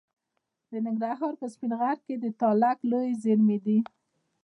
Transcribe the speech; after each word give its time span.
د 0.69 0.71
ننګرهار 0.85 1.33
په 1.41 1.45
سپین 1.53 1.71
غر 1.79 1.97
کې 2.05 2.15
د 2.19 2.25
تالک 2.39 2.77
لویې 2.89 3.13
زیرمې 3.23 3.57
دي. 3.65 3.79